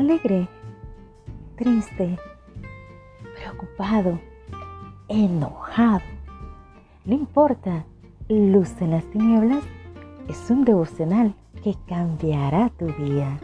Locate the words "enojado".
5.08-6.00